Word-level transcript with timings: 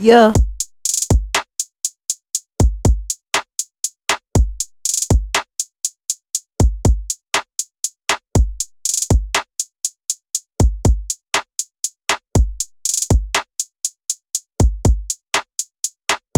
Yeah. 0.00 0.32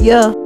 Yeah. 0.01 0.42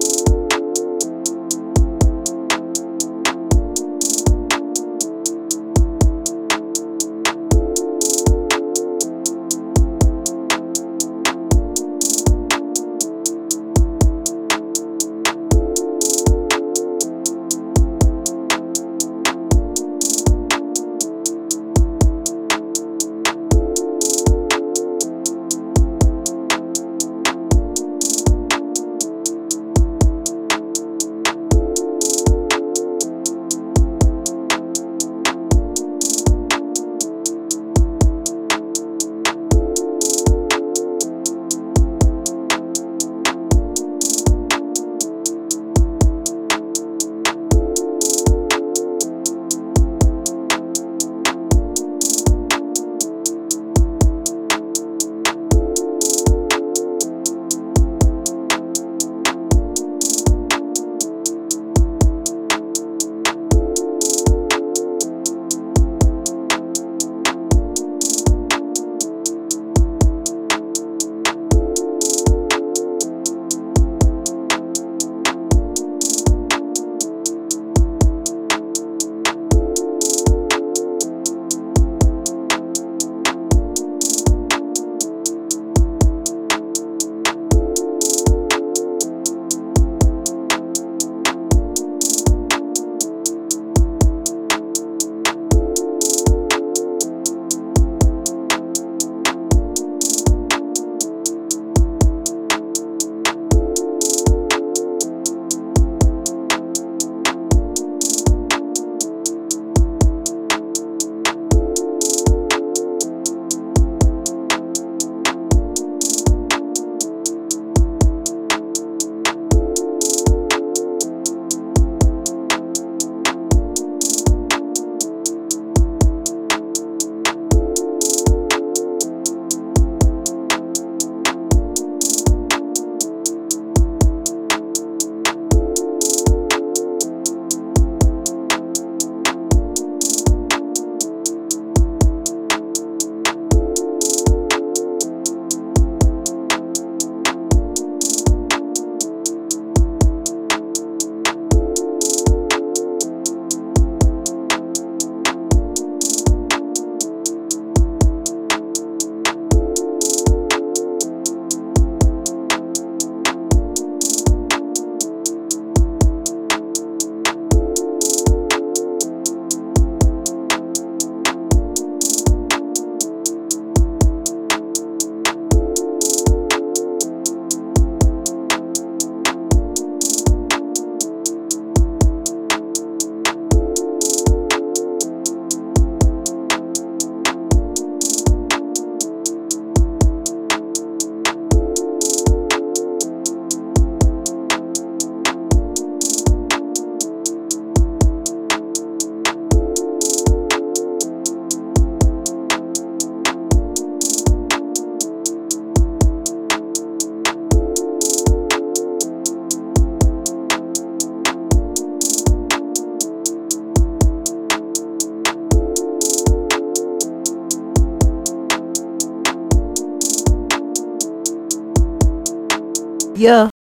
Yeah. 223.16 223.50